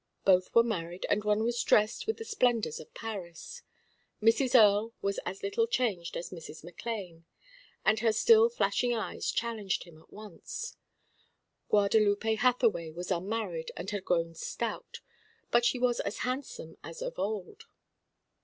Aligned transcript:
Both 0.25 0.55
were 0.55 0.63
married, 0.63 1.05
and 1.11 1.23
one 1.23 1.43
was 1.43 1.61
dressed 1.61 2.07
with 2.07 2.17
the 2.17 2.25
splendours 2.25 2.79
of 2.79 2.91
Paris. 2.95 3.61
Mrs. 4.19 4.55
Earle 4.59 4.95
was 4.99 5.19
as 5.27 5.43
little 5.43 5.67
changed 5.67 6.17
as 6.17 6.31
Mrs. 6.31 6.65
McLane, 6.65 7.25
and 7.85 7.99
her 7.99 8.11
still 8.11 8.49
flashing 8.49 8.95
eyes 8.95 9.29
challenged 9.29 9.83
him 9.83 9.99
at 10.01 10.11
once. 10.11 10.75
Guadalupe 11.69 12.33
Hathaway 12.37 12.89
was 12.89 13.11
unmarried 13.11 13.69
and 13.77 13.91
had 13.91 14.03
grown 14.03 14.33
stout; 14.33 15.01
but 15.51 15.65
she 15.65 15.77
was 15.77 15.99
as 15.99 16.17
handsome 16.25 16.79
as 16.83 17.03
of 17.03 17.19
old. 17.19 17.65